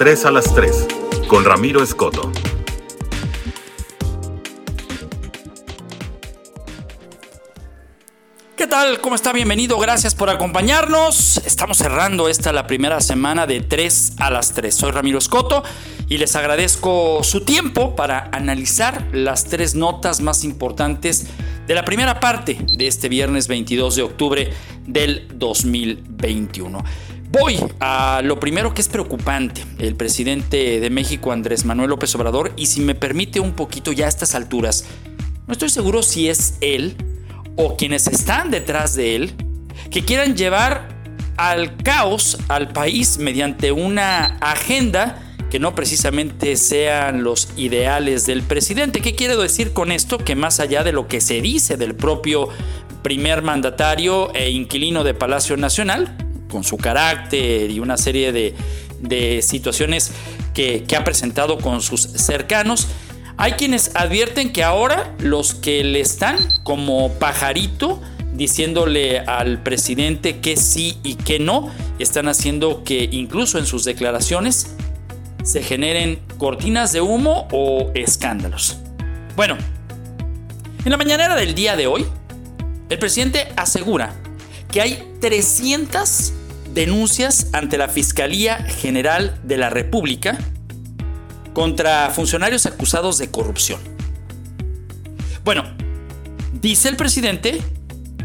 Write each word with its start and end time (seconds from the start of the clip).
3 0.00 0.24
a 0.24 0.30
las 0.30 0.54
3 0.54 0.86
con 1.28 1.44
Ramiro 1.44 1.82
Escoto. 1.82 2.32
¿Qué 8.56 8.66
tal? 8.66 9.02
¿Cómo 9.02 9.14
está? 9.14 9.34
Bienvenido, 9.34 9.78
gracias 9.78 10.14
por 10.14 10.30
acompañarnos. 10.30 11.42
Estamos 11.44 11.76
cerrando 11.76 12.30
esta 12.30 12.50
la 12.50 12.66
primera 12.66 13.02
semana 13.02 13.46
de 13.46 13.60
3 13.60 14.12
a 14.20 14.30
las 14.30 14.54
3. 14.54 14.74
Soy 14.74 14.90
Ramiro 14.90 15.18
Escoto 15.18 15.64
y 16.08 16.16
les 16.16 16.34
agradezco 16.34 17.22
su 17.22 17.42
tiempo 17.42 17.94
para 17.94 18.30
analizar 18.32 19.06
las 19.12 19.44
tres 19.44 19.74
notas 19.74 20.22
más 20.22 20.44
importantes 20.44 21.26
de 21.66 21.74
la 21.74 21.84
primera 21.84 22.20
parte 22.20 22.56
de 22.72 22.86
este 22.86 23.10
viernes 23.10 23.48
22 23.48 23.96
de 23.96 24.02
octubre 24.02 24.50
del 24.86 25.28
2021. 25.34 26.82
Voy 27.32 27.60
a 27.78 28.22
lo 28.24 28.40
primero 28.40 28.74
que 28.74 28.80
es 28.80 28.88
preocupante, 28.88 29.64
el 29.78 29.94
presidente 29.94 30.80
de 30.80 30.90
México, 30.90 31.30
Andrés 31.30 31.64
Manuel 31.64 31.90
López 31.90 32.12
Obrador, 32.16 32.52
y 32.56 32.66
si 32.66 32.80
me 32.80 32.96
permite 32.96 33.38
un 33.38 33.52
poquito 33.52 33.92
ya 33.92 34.06
a 34.06 34.08
estas 34.08 34.34
alturas, 34.34 34.84
no 35.46 35.52
estoy 35.52 35.68
seguro 35.68 36.02
si 36.02 36.28
es 36.28 36.54
él 36.60 36.96
o 37.54 37.76
quienes 37.76 38.08
están 38.08 38.50
detrás 38.50 38.96
de 38.96 39.14
él 39.14 39.34
que 39.92 40.04
quieran 40.04 40.34
llevar 40.36 40.88
al 41.36 41.76
caos 41.76 42.36
al 42.48 42.72
país 42.72 43.18
mediante 43.18 43.70
una 43.70 44.36
agenda 44.40 45.22
que 45.52 45.60
no 45.60 45.76
precisamente 45.76 46.56
sean 46.56 47.22
los 47.22 47.50
ideales 47.56 48.26
del 48.26 48.42
presidente. 48.42 49.00
¿Qué 49.00 49.14
quiero 49.14 49.40
decir 49.40 49.72
con 49.72 49.92
esto? 49.92 50.18
Que 50.18 50.34
más 50.34 50.58
allá 50.58 50.82
de 50.82 50.90
lo 50.90 51.06
que 51.06 51.20
se 51.20 51.40
dice 51.40 51.76
del 51.76 51.94
propio 51.94 52.48
primer 53.02 53.42
mandatario 53.42 54.34
e 54.34 54.50
inquilino 54.50 55.04
de 55.04 55.14
Palacio 55.14 55.56
Nacional, 55.56 56.29
con 56.50 56.64
su 56.64 56.76
carácter 56.76 57.70
y 57.70 57.80
una 57.80 57.96
serie 57.96 58.32
de, 58.32 59.42
situaciones 59.42 60.12
que, 60.52 60.84
que 60.84 60.96
ha 60.96 61.04
presentado 61.04 61.56
con 61.58 61.80
sus 61.80 62.02
cercanos, 62.02 62.88
hay 63.38 63.52
quienes 63.52 63.96
advierten 63.96 64.52
que 64.52 64.62
ahora 64.62 65.14
los 65.18 65.54
que 65.54 65.82
le 65.82 66.00
están 66.00 66.36
como 66.62 67.14
pajarito 67.14 68.02
diciéndole 68.34 69.20
al 69.20 69.62
presidente 69.62 70.40
que 70.40 70.56
sí 70.56 70.98
y 71.02 71.14
que 71.14 71.38
no, 71.38 71.70
están 71.98 72.28
haciendo 72.28 72.84
que 72.84 73.08
incluso 73.10 73.58
en 73.58 73.66
sus 73.66 73.84
declaraciones 73.84 74.74
se 75.42 75.62
generen 75.62 76.20
cortinas 76.38 76.92
de 76.92 77.00
humo 77.00 77.48
o 77.50 77.90
escándalos. 77.94 78.78
Bueno, 79.36 79.56
en 80.84 80.90
la 80.90 80.96
mañanera 80.96 81.34
del 81.36 81.54
día 81.54 81.76
de 81.76 81.86
hoy, 81.86 82.06
el 82.88 82.98
presidente 82.98 83.48
asegura 83.56 84.14
que 84.70 84.80
hay 84.80 85.16
300 85.20 86.32
denuncias 86.72 87.48
ante 87.52 87.78
la 87.78 87.88
Fiscalía 87.88 88.58
General 88.58 89.38
de 89.42 89.56
la 89.56 89.70
República 89.70 90.38
contra 91.52 92.10
funcionarios 92.10 92.66
acusados 92.66 93.18
de 93.18 93.30
corrupción. 93.30 93.80
Bueno, 95.44 95.64
dice 96.60 96.88
el 96.88 96.96
presidente 96.96 97.60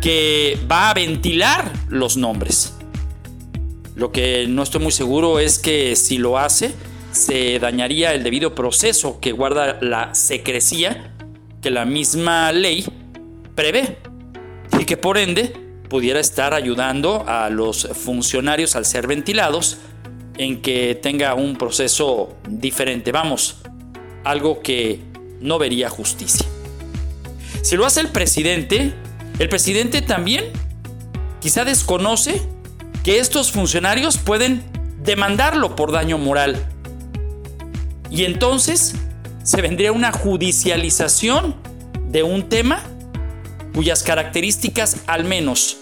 que 0.01 0.59
va 0.71 0.89
a 0.89 0.93
ventilar 0.93 1.71
los 1.89 2.17
nombres. 2.17 2.73
Lo 3.95 4.11
que 4.11 4.45
no 4.47 4.63
estoy 4.63 4.81
muy 4.81 4.91
seguro 4.91 5.39
es 5.39 5.57
que 5.57 5.95
si 5.95 6.17
lo 6.17 6.37
hace, 6.37 6.73
se 7.11 7.59
dañaría 7.59 8.13
el 8.13 8.23
debido 8.23 8.53
proceso 8.53 9.19
que 9.19 9.31
guarda 9.31 9.79
la 9.81 10.13
secrecía 10.13 11.13
que 11.61 11.71
la 11.71 11.85
misma 11.85 12.51
ley 12.51 12.85
prevé 13.55 13.97
y 14.79 14.85
que 14.85 14.97
por 14.97 15.17
ende 15.17 15.64
pudiera 15.89 16.19
estar 16.19 16.53
ayudando 16.53 17.23
a 17.27 17.49
los 17.49 17.87
funcionarios 17.93 18.75
al 18.75 18.85
ser 18.85 19.07
ventilados 19.07 19.77
en 20.37 20.61
que 20.61 20.95
tenga 20.95 21.33
un 21.33 21.55
proceso 21.55 22.35
diferente. 22.47 23.11
Vamos, 23.11 23.57
algo 24.23 24.61
que 24.61 24.99
no 25.39 25.57
vería 25.59 25.89
justicia. 25.89 26.45
Si 27.61 27.75
lo 27.75 27.85
hace 27.85 28.01
el 28.01 28.09
presidente, 28.09 28.93
el 29.39 29.49
presidente 29.49 30.01
también 30.01 30.45
quizá 31.39 31.65
desconoce 31.65 32.41
que 33.03 33.19
estos 33.19 33.51
funcionarios 33.51 34.17
pueden 34.17 34.63
demandarlo 35.03 35.75
por 35.75 35.91
daño 35.91 36.17
moral. 36.17 36.63
Y 38.09 38.25
entonces 38.25 38.95
se 39.43 39.61
vendría 39.61 39.91
una 39.91 40.11
judicialización 40.11 41.55
de 42.07 42.23
un 42.23 42.49
tema 42.49 42.81
cuyas 43.75 44.03
características, 44.03 45.03
al 45.05 45.25
menos 45.25 45.77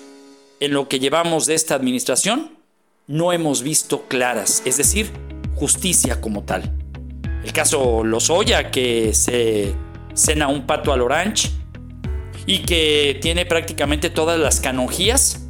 en 0.59 0.73
lo 0.73 0.89
que 0.89 0.97
llevamos 0.97 1.45
de 1.45 1.53
esta 1.53 1.75
administración, 1.75 2.57
no 3.05 3.31
hemos 3.31 3.61
visto 3.61 4.07
claras, 4.07 4.63
es 4.65 4.77
decir, 4.77 5.11
justicia 5.53 6.19
como 6.19 6.41
tal. 6.41 6.73
El 7.43 7.53
caso 7.53 8.03
Lozoya, 8.03 8.71
que 8.71 9.13
se 9.13 9.75
cena 10.15 10.47
un 10.47 10.65
pato 10.65 10.91
al 10.91 11.01
orange 11.01 11.51
y 12.47 12.59
que 12.59 13.19
tiene 13.21 13.45
prácticamente 13.45 14.09
todas 14.09 14.39
las 14.39 14.59
canonjías. 14.59 15.45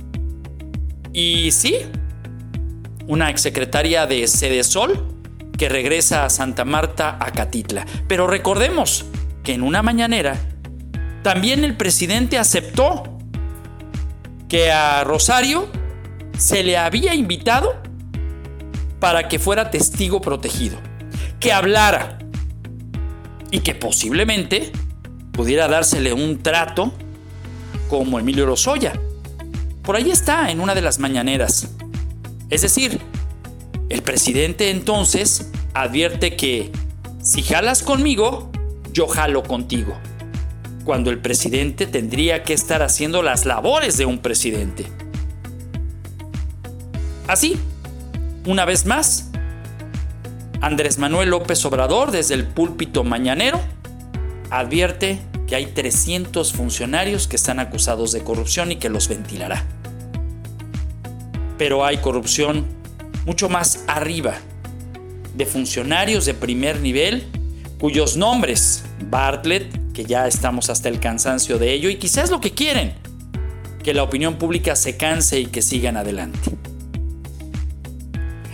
Y 1.13 1.51
sí, 1.51 1.77
una 3.07 3.29
exsecretaria 3.29 4.05
de 4.05 4.27
Sol 4.63 5.07
que 5.57 5.69
regresa 5.69 6.25
a 6.25 6.29
Santa 6.29 6.65
Marta, 6.65 7.17
a 7.21 7.31
Catitla. 7.31 7.85
Pero 8.09 8.27
recordemos 8.27 9.05
que 9.43 9.53
en 9.53 9.61
una 9.61 9.81
mañanera 9.81 10.52
también 11.23 11.63
el 11.63 11.75
presidente 11.75 12.37
aceptó 12.37 13.17
que 14.49 14.71
a 14.71 15.03
Rosario 15.03 15.67
se 16.37 16.63
le 16.63 16.77
había 16.77 17.15
invitado 17.15 17.81
para 18.99 19.27
que 19.27 19.39
fuera 19.39 19.71
testigo 19.71 20.21
protegido, 20.21 20.77
que 21.39 21.51
hablara 21.51 22.19
y 23.51 23.59
que 23.59 23.73
posiblemente 23.73 24.71
pudiera 25.31 25.67
dársele 25.67 26.13
un 26.13 26.43
trato 26.43 26.93
como 27.89 28.19
Emilio 28.19 28.45
Lozoya. 28.45 28.93
Por 29.81 29.95
ahí 29.95 30.11
está 30.11 30.51
en 30.51 30.59
una 30.59 30.75
de 30.75 30.81
las 30.81 30.99
mañaneras. 30.99 31.69
Es 32.49 32.61
decir, 32.61 32.99
el 33.89 34.01
presidente 34.01 34.69
entonces 34.69 35.49
advierte 35.73 36.35
que 36.35 36.71
si 37.21 37.43
jalas 37.43 37.81
conmigo, 37.81 38.51
yo 38.91 39.07
jalo 39.07 39.43
contigo. 39.43 39.97
Cuando 40.83 41.09
el 41.11 41.19
presidente 41.19 41.87
tendría 41.87 42.43
que 42.43 42.53
estar 42.53 42.81
haciendo 42.81 43.23
las 43.23 43.45
labores 43.45 43.97
de 43.97 44.05
un 44.05 44.19
presidente. 44.19 44.85
Así, 47.27 47.57
una 48.45 48.65
vez 48.65 48.85
más, 48.85 49.29
Andrés 50.59 50.97
Manuel 50.97 51.29
López 51.29 51.63
Obrador 51.65 52.11
desde 52.11 52.33
el 52.35 52.45
púlpito 52.45 53.03
mañanero 53.03 53.61
advierte 54.49 55.19
que 55.47 55.55
hay 55.55 55.67
300 55.67 56.53
funcionarios 56.53 57.27
que 57.27 57.35
están 57.35 57.59
acusados 57.59 58.11
de 58.11 58.23
corrupción 58.23 58.71
y 58.71 58.75
que 58.75 58.89
los 58.89 59.07
ventilará. 59.07 59.63
Pero 61.57 61.85
hay 61.85 61.97
corrupción 61.97 62.65
mucho 63.25 63.49
más 63.49 63.83
arriba 63.87 64.35
de 65.35 65.45
funcionarios 65.45 66.25
de 66.25 66.33
primer 66.33 66.79
nivel 66.79 67.27
cuyos 67.79 68.15
nombres, 68.15 68.83
Bartlett, 69.09 69.82
que 69.93 70.05
ya 70.05 70.27
estamos 70.27 70.69
hasta 70.69 70.89
el 70.89 70.99
cansancio 70.99 71.59
de 71.59 71.71
ello 71.71 71.89
y 71.89 71.97
quizás 71.97 72.31
lo 72.31 72.41
que 72.41 72.51
quieren, 72.51 72.95
que 73.83 73.93
la 73.93 74.03
opinión 74.03 74.37
pública 74.37 74.75
se 74.75 74.97
canse 74.97 75.39
y 75.39 75.45
que 75.45 75.61
sigan 75.61 75.97
adelante. 75.97 76.39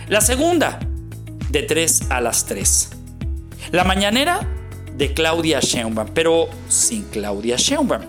La 0.08 0.20
segunda, 0.20 0.80
de 1.50 1.62
3 1.62 2.10
a 2.10 2.20
las 2.20 2.46
3. 2.46 2.90
La 3.72 3.84
mañanera 3.84 4.40
de 4.96 5.14
Claudia 5.14 5.60
Sheinbaum, 5.60 6.08
pero 6.12 6.48
sin 6.68 7.04
Claudia 7.04 7.56
Sheinbaum. 7.56 8.02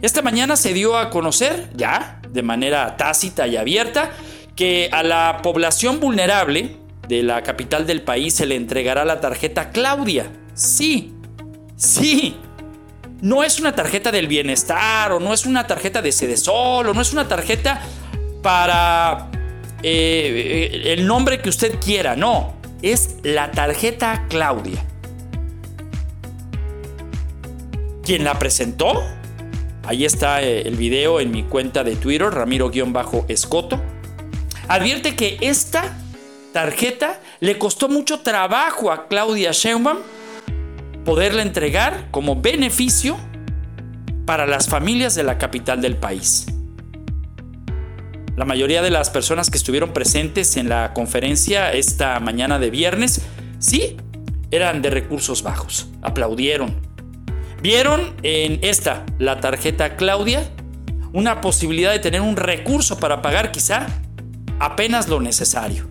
Esta 0.00 0.22
mañana 0.22 0.56
se 0.56 0.72
dio 0.72 0.96
a 0.96 1.10
conocer, 1.10 1.70
ya, 1.76 2.20
de 2.30 2.42
manera 2.42 2.96
tácita 2.96 3.46
y 3.46 3.56
abierta, 3.56 4.10
que 4.56 4.88
a 4.92 5.02
la 5.02 5.40
población 5.42 6.00
vulnerable 6.00 6.76
de 7.08 7.22
la 7.22 7.42
capital 7.42 7.86
del 7.86 8.02
país 8.02 8.34
se 8.34 8.46
le 8.46 8.56
entregará 8.56 9.04
la 9.04 9.20
tarjeta 9.20 9.70
Claudia. 9.70 10.30
Sí, 10.54 11.11
sí. 11.82 12.36
No 13.20 13.44
es 13.44 13.60
una 13.60 13.74
tarjeta 13.74 14.10
del 14.10 14.26
bienestar 14.26 15.12
o 15.12 15.20
no 15.20 15.32
es 15.32 15.46
una 15.46 15.66
tarjeta 15.66 16.02
de 16.02 16.10
Cedesol 16.10 16.88
o 16.88 16.94
no 16.94 17.00
es 17.00 17.12
una 17.12 17.28
tarjeta 17.28 17.80
para 18.42 19.30
eh, 19.82 20.82
el 20.86 21.06
nombre 21.06 21.40
que 21.40 21.48
usted 21.48 21.78
quiera, 21.78 22.16
no, 22.16 22.54
es 22.82 23.16
la 23.22 23.52
tarjeta 23.52 24.26
Claudia. 24.28 24.84
¿Quién 28.04 28.24
la 28.24 28.38
presentó? 28.38 29.04
Ahí 29.84 30.04
está 30.04 30.42
eh, 30.42 30.62
el 30.62 30.76
video 30.76 31.20
en 31.20 31.30
mi 31.30 31.44
cuenta 31.44 31.84
de 31.84 31.94
Twitter, 31.94 32.28
Ramiro-Escoto. 32.28 33.80
Advierte 34.66 35.14
que 35.14 35.38
esta 35.40 35.96
tarjeta 36.52 37.20
le 37.40 37.58
costó 37.58 37.88
mucho 37.88 38.20
trabajo 38.20 38.90
a 38.90 39.06
Claudia 39.06 39.52
Sheinbaum 39.52 39.98
poderla 41.04 41.42
entregar 41.42 42.08
como 42.10 42.40
beneficio 42.40 43.16
para 44.26 44.46
las 44.46 44.68
familias 44.68 45.14
de 45.14 45.24
la 45.24 45.38
capital 45.38 45.80
del 45.80 45.96
país. 45.96 46.46
La 48.36 48.44
mayoría 48.44 48.82
de 48.82 48.90
las 48.90 49.10
personas 49.10 49.50
que 49.50 49.58
estuvieron 49.58 49.92
presentes 49.92 50.56
en 50.56 50.68
la 50.68 50.94
conferencia 50.94 51.72
esta 51.72 52.18
mañana 52.20 52.58
de 52.58 52.70
viernes, 52.70 53.20
sí, 53.58 53.96
eran 54.50 54.80
de 54.80 54.90
recursos 54.90 55.42
bajos. 55.42 55.88
Aplaudieron. 56.02 56.74
Vieron 57.60 58.14
en 58.22 58.58
esta, 58.62 59.04
la 59.18 59.40
tarjeta 59.40 59.96
Claudia, 59.96 60.48
una 61.12 61.40
posibilidad 61.40 61.92
de 61.92 61.98
tener 61.98 62.20
un 62.20 62.36
recurso 62.36 62.98
para 62.98 63.20
pagar 63.22 63.52
quizá 63.52 63.86
apenas 64.58 65.08
lo 65.08 65.20
necesario. 65.20 65.88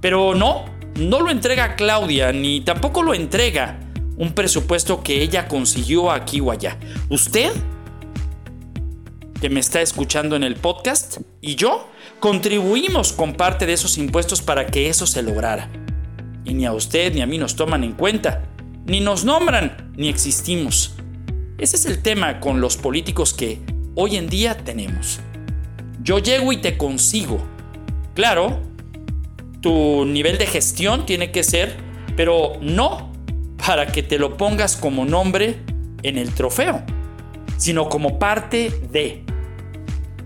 Pero 0.00 0.34
no, 0.34 0.66
no 0.96 1.20
lo 1.20 1.30
entrega 1.30 1.76
Claudia, 1.76 2.32
ni 2.32 2.60
tampoco 2.60 3.02
lo 3.02 3.14
entrega 3.14 3.89
un 4.20 4.34
presupuesto 4.34 5.02
que 5.02 5.22
ella 5.22 5.48
consiguió 5.48 6.10
aquí 6.10 6.40
o 6.40 6.50
allá. 6.50 6.78
Usted, 7.08 7.50
que 9.40 9.48
me 9.48 9.60
está 9.60 9.80
escuchando 9.80 10.36
en 10.36 10.44
el 10.44 10.56
podcast, 10.56 11.22
y 11.40 11.54
yo 11.54 11.88
contribuimos 12.20 13.14
con 13.14 13.32
parte 13.32 13.64
de 13.64 13.72
esos 13.72 13.96
impuestos 13.96 14.42
para 14.42 14.66
que 14.66 14.90
eso 14.90 15.06
se 15.06 15.22
lograra. 15.22 15.70
Y 16.44 16.52
ni 16.52 16.66
a 16.66 16.74
usted 16.74 17.14
ni 17.14 17.22
a 17.22 17.26
mí 17.26 17.38
nos 17.38 17.56
toman 17.56 17.82
en 17.82 17.92
cuenta, 17.92 18.44
ni 18.84 19.00
nos 19.00 19.24
nombran, 19.24 19.90
ni 19.96 20.10
existimos. 20.10 20.92
Ese 21.56 21.76
es 21.76 21.86
el 21.86 22.02
tema 22.02 22.40
con 22.40 22.60
los 22.60 22.76
políticos 22.76 23.32
que 23.32 23.58
hoy 23.94 24.16
en 24.16 24.28
día 24.28 24.54
tenemos. 24.54 25.20
Yo 26.02 26.18
llego 26.18 26.52
y 26.52 26.58
te 26.58 26.76
consigo. 26.76 27.42
Claro, 28.12 28.60
tu 29.62 30.04
nivel 30.04 30.36
de 30.36 30.44
gestión 30.44 31.06
tiene 31.06 31.30
que 31.30 31.42
ser, 31.42 31.74
pero 32.16 32.58
no 32.60 33.09
para 33.66 33.86
que 33.86 34.02
te 34.02 34.18
lo 34.18 34.36
pongas 34.36 34.76
como 34.76 35.04
nombre 35.04 35.60
en 36.02 36.18
el 36.18 36.32
trofeo, 36.32 36.82
sino 37.56 37.88
como 37.88 38.18
parte 38.18 38.70
de. 38.90 39.24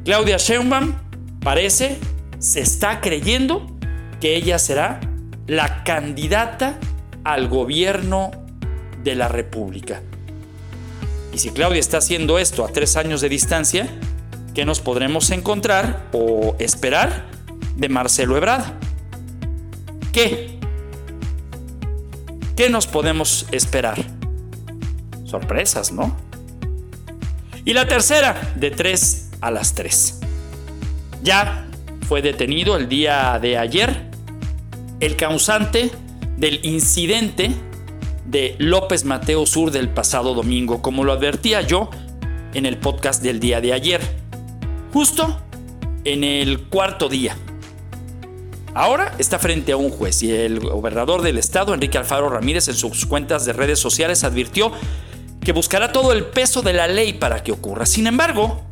Claudia 0.04 0.36
Sheinbaum 0.36 0.94
parece, 1.40 1.98
se 2.38 2.60
está 2.60 3.00
creyendo 3.00 3.66
que 4.20 4.36
ella 4.36 4.58
será 4.58 5.00
la 5.46 5.84
candidata 5.84 6.78
al 7.24 7.48
gobierno 7.48 8.30
de 9.02 9.14
la 9.14 9.28
República. 9.28 10.02
Y 11.32 11.38
si 11.38 11.50
Claudia 11.50 11.80
está 11.80 11.98
haciendo 11.98 12.38
esto 12.38 12.64
a 12.64 12.68
tres 12.68 12.96
años 12.96 13.20
de 13.20 13.28
distancia, 13.28 13.88
¿qué 14.54 14.64
nos 14.64 14.80
podremos 14.80 15.30
encontrar 15.30 16.06
o 16.12 16.54
esperar 16.58 17.26
de 17.76 17.88
Marcelo 17.88 18.36
Ebrard? 18.36 18.64
¿Qué? 20.12 20.53
¿Qué 22.56 22.70
nos 22.70 22.86
podemos 22.86 23.46
esperar? 23.50 24.00
Sorpresas, 25.24 25.90
¿no? 25.90 26.16
Y 27.64 27.72
la 27.72 27.88
tercera, 27.88 28.52
de 28.54 28.70
3 28.70 29.30
a 29.40 29.50
las 29.50 29.74
3. 29.74 30.20
Ya 31.24 31.66
fue 32.06 32.22
detenido 32.22 32.76
el 32.76 32.88
día 32.88 33.40
de 33.40 33.58
ayer 33.58 34.08
el 35.00 35.16
causante 35.16 35.90
del 36.36 36.64
incidente 36.64 37.50
de 38.24 38.54
López 38.58 39.04
Mateo 39.04 39.46
Sur 39.46 39.72
del 39.72 39.88
pasado 39.88 40.32
domingo, 40.34 40.80
como 40.80 41.02
lo 41.02 41.12
advertía 41.12 41.60
yo 41.60 41.90
en 42.52 42.66
el 42.66 42.76
podcast 42.76 43.20
del 43.20 43.40
día 43.40 43.60
de 43.60 43.72
ayer, 43.72 44.00
justo 44.92 45.40
en 46.04 46.22
el 46.22 46.60
cuarto 46.68 47.08
día 47.08 47.36
Ahora 48.74 49.14
está 49.18 49.38
frente 49.38 49.70
a 49.70 49.76
un 49.76 49.90
juez 49.90 50.20
y 50.24 50.32
el 50.32 50.58
gobernador 50.58 51.22
del 51.22 51.38
estado, 51.38 51.74
Enrique 51.74 51.96
Alfaro 51.96 52.28
Ramírez, 52.28 52.66
en 52.66 52.74
sus 52.74 53.06
cuentas 53.06 53.44
de 53.44 53.52
redes 53.52 53.78
sociales 53.78 54.24
advirtió 54.24 54.72
que 55.40 55.52
buscará 55.52 55.92
todo 55.92 56.12
el 56.12 56.24
peso 56.24 56.60
de 56.60 56.72
la 56.72 56.88
ley 56.88 57.12
para 57.12 57.44
que 57.44 57.52
ocurra. 57.52 57.86
Sin 57.86 58.08
embargo, 58.08 58.64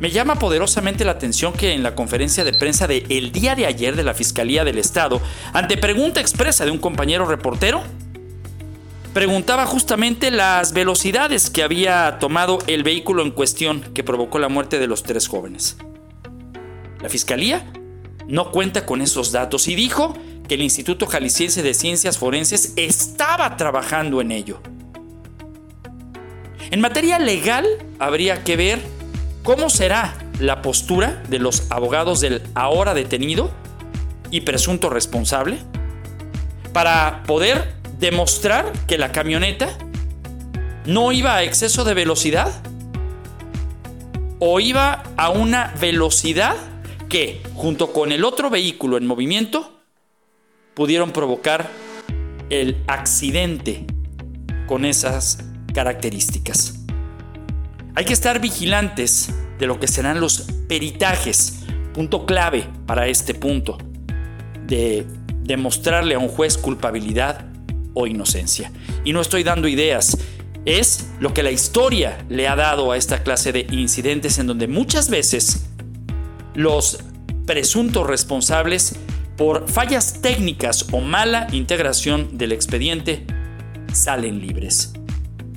me 0.00 0.10
llama 0.10 0.40
poderosamente 0.40 1.04
la 1.04 1.12
atención 1.12 1.52
que 1.52 1.74
en 1.74 1.84
la 1.84 1.94
conferencia 1.94 2.42
de 2.42 2.54
prensa 2.54 2.88
de 2.88 3.06
el 3.08 3.30
día 3.30 3.54
de 3.54 3.66
ayer 3.66 3.94
de 3.94 4.02
la 4.02 4.14
Fiscalía 4.14 4.64
del 4.64 4.78
Estado, 4.78 5.20
ante 5.52 5.76
pregunta 5.76 6.20
expresa 6.20 6.64
de 6.64 6.72
un 6.72 6.78
compañero 6.78 7.24
reportero, 7.24 7.84
preguntaba 9.14 9.64
justamente 9.64 10.32
las 10.32 10.72
velocidades 10.72 11.50
que 11.50 11.62
había 11.62 12.18
tomado 12.18 12.58
el 12.66 12.82
vehículo 12.82 13.22
en 13.22 13.30
cuestión 13.30 13.80
que 13.94 14.02
provocó 14.02 14.40
la 14.40 14.48
muerte 14.48 14.80
de 14.80 14.88
los 14.88 15.04
tres 15.04 15.28
jóvenes. 15.28 15.76
La 17.00 17.08
Fiscalía 17.08 17.64
no 18.28 18.50
cuenta 18.50 18.86
con 18.86 19.02
esos 19.02 19.32
datos 19.32 19.68
y 19.68 19.74
dijo 19.74 20.14
que 20.48 20.54
el 20.54 20.62
Instituto 20.62 21.06
Jalisciense 21.06 21.62
de 21.62 21.74
Ciencias 21.74 22.18
Forenses 22.18 22.72
estaba 22.76 23.56
trabajando 23.56 24.20
en 24.20 24.32
ello. 24.32 24.60
En 26.70 26.80
materia 26.80 27.18
legal, 27.18 27.66
habría 27.98 28.42
que 28.42 28.56
ver 28.56 28.80
cómo 29.42 29.70
será 29.70 30.14
la 30.40 30.62
postura 30.62 31.22
de 31.28 31.38
los 31.38 31.70
abogados 31.70 32.20
del 32.20 32.42
ahora 32.54 32.94
detenido 32.94 33.50
y 34.30 34.40
presunto 34.42 34.90
responsable 34.90 35.58
para 36.72 37.22
poder 37.22 37.74
demostrar 37.98 38.72
que 38.86 38.98
la 38.98 39.12
camioneta 39.12 39.68
no 40.84 41.12
iba 41.12 41.36
a 41.36 41.42
exceso 41.42 41.84
de 41.84 41.94
velocidad 41.94 42.52
o 44.38 44.60
iba 44.60 45.02
a 45.16 45.30
una 45.30 45.72
velocidad 45.80 46.56
que, 47.08 47.40
junto 47.54 47.92
con 47.92 48.12
el 48.12 48.24
otro 48.24 48.50
vehículo 48.50 48.96
en 48.96 49.06
movimiento, 49.06 49.80
pudieron 50.74 51.12
provocar 51.12 51.70
el 52.50 52.76
accidente 52.86 53.84
con 54.66 54.84
esas 54.84 55.38
características. 55.72 56.74
Hay 57.94 58.04
que 58.04 58.12
estar 58.12 58.40
vigilantes 58.40 59.32
de 59.58 59.66
lo 59.66 59.80
que 59.80 59.88
serán 59.88 60.20
los 60.20 60.42
peritajes, 60.68 61.60
punto 61.94 62.26
clave 62.26 62.68
para 62.86 63.08
este 63.08 63.34
punto, 63.34 63.78
de 64.66 65.06
demostrarle 65.42 66.14
a 66.14 66.18
un 66.18 66.28
juez 66.28 66.58
culpabilidad 66.58 67.46
o 67.94 68.06
inocencia. 68.06 68.70
Y 69.04 69.12
no 69.12 69.20
estoy 69.20 69.44
dando 69.44 69.68
ideas, 69.68 70.18
es 70.66 71.08
lo 71.20 71.32
que 71.32 71.42
la 71.42 71.52
historia 71.52 72.24
le 72.28 72.48
ha 72.48 72.56
dado 72.56 72.90
a 72.92 72.96
esta 72.96 73.22
clase 73.22 73.52
de 73.52 73.66
incidentes 73.70 74.38
en 74.38 74.48
donde 74.48 74.66
muchas 74.66 75.08
veces 75.08 75.66
los 76.56 76.98
presuntos 77.46 78.06
responsables 78.06 78.96
por 79.36 79.68
fallas 79.68 80.22
técnicas 80.22 80.86
o 80.90 81.00
mala 81.00 81.46
integración 81.52 82.38
del 82.38 82.52
expediente 82.52 83.26
salen 83.92 84.40
libres. 84.40 84.94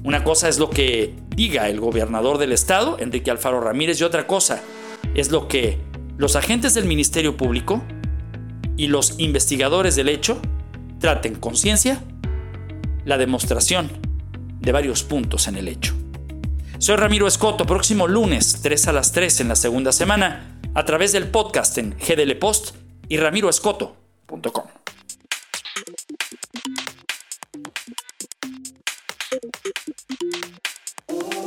Una 0.03 0.25
cosa 0.25 0.49
es 0.49 0.59
lo 0.59 0.69
que 0.69 1.15
diga 1.35 1.69
el 1.69 1.79
gobernador 1.79 2.37
del 2.37 2.51
estado, 2.51 2.97
Enrique 2.99 3.31
Alfaro 3.31 3.61
Ramírez, 3.61 3.99
y 4.01 4.03
otra 4.03 4.27
cosa 4.27 4.61
es 5.15 5.31
lo 5.31 5.47
que 5.47 5.77
los 6.17 6.35
agentes 6.35 6.73
del 6.73 6.85
Ministerio 6.85 7.37
Público 7.37 7.81
y 8.75 8.87
los 8.87 9.17
investigadores 9.19 9.95
del 9.95 10.09
hecho 10.09 10.41
traten 10.99 11.35
con 11.35 11.55
ciencia 11.55 12.03
la 13.05 13.17
demostración 13.17 13.89
de 14.59 14.71
varios 14.73 15.03
puntos 15.03 15.47
en 15.47 15.55
el 15.55 15.69
hecho. 15.69 15.95
Soy 16.77 16.97
Ramiro 16.97 17.25
Escoto, 17.25 17.65
próximo 17.65 18.07
lunes 18.07 18.59
3 18.61 18.89
a 18.89 18.93
las 18.93 19.13
3 19.13 19.41
en 19.41 19.47
la 19.47 19.55
segunda 19.55 19.93
semana 19.93 20.58
a 20.73 20.85
través 20.85 21.11
del 21.11 21.27
podcast 21.27 21.77
en 21.77 21.95
GDL 21.97 22.35
Post 22.37 22.75
y 23.07 23.17
ramiroescoto.com. 23.17 24.65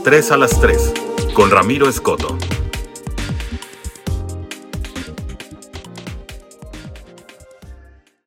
3 0.05 0.31
a 0.33 0.37
las 0.37 0.61
3 0.61 0.95
con 1.35 1.51
Ramiro 1.51 1.89
Escoto. 1.89 2.37